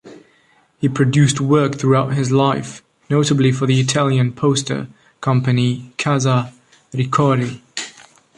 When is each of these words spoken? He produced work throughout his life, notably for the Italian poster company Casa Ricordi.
He 0.79 0.89
produced 0.89 1.39
work 1.39 1.75
throughout 1.75 2.15
his 2.15 2.31
life, 2.31 2.81
notably 3.07 3.51
for 3.51 3.67
the 3.67 3.79
Italian 3.79 4.33
poster 4.33 4.87
company 5.19 5.93
Casa 5.99 6.51
Ricordi. 6.91 7.61